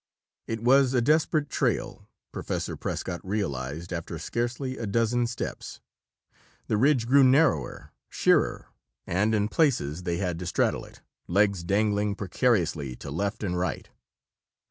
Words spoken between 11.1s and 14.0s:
legs dangling precariously to left and right.